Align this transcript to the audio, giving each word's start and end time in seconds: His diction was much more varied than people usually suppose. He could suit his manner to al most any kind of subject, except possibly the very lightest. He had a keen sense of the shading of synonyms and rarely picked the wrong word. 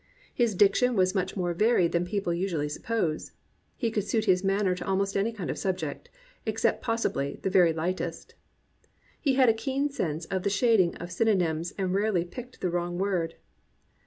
His 0.33 0.55
diction 0.55 0.95
was 0.95 1.13
much 1.13 1.35
more 1.37 1.53
varied 1.53 1.91
than 1.91 2.05
people 2.07 2.33
usually 2.33 2.69
suppose. 2.69 3.33
He 3.77 3.91
could 3.91 4.03
suit 4.03 4.25
his 4.25 4.43
manner 4.43 4.73
to 4.73 4.87
al 4.87 4.95
most 4.95 5.15
any 5.15 5.31
kind 5.31 5.51
of 5.51 5.59
subject, 5.59 6.09
except 6.43 6.81
possibly 6.81 7.37
the 7.43 7.51
very 7.51 7.71
lightest. 7.71 8.33
He 9.19 9.35
had 9.35 9.47
a 9.47 9.53
keen 9.53 9.89
sense 9.91 10.25
of 10.25 10.41
the 10.41 10.49
shading 10.49 10.95
of 10.95 11.11
synonyms 11.11 11.75
and 11.77 11.93
rarely 11.93 12.25
picked 12.25 12.61
the 12.61 12.71
wrong 12.71 12.97
word. 12.97 13.35